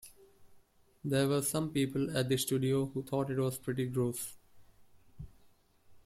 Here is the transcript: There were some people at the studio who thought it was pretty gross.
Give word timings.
There 1.03 1.27
were 1.27 1.43
some 1.43 1.69
people 1.71 2.17
at 2.17 2.27
the 2.27 2.35
studio 2.35 2.87
who 2.87 3.03
thought 3.03 3.29
it 3.29 3.37
was 3.37 3.59
pretty 3.59 3.85
gross. 3.85 4.35